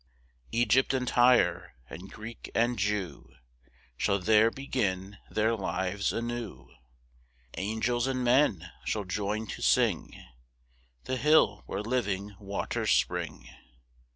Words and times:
4 0.01 0.07
Egypt 0.53 0.95
and 0.95 1.07
Tyre, 1.07 1.75
and 1.87 2.11
Greek 2.11 2.49
and 2.55 2.79
Jew, 2.79 3.35
Shall 3.95 4.17
there 4.17 4.49
begin 4.49 5.19
their 5.29 5.55
lives 5.55 6.11
anew: 6.11 6.71
Angels 7.55 8.07
and 8.07 8.23
men 8.23 8.71
shall 8.83 9.03
join 9.05 9.45
to 9.49 9.61
sing 9.61 10.15
The 11.03 11.17
hill 11.17 11.61
where 11.67 11.83
living 11.83 12.35
waters 12.39 12.91
spring. 12.91 13.47